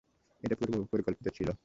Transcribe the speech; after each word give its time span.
এটা 0.43 0.55
পূর্বপরিকল্পিত 0.55 1.27
ছিলো। 1.37 1.51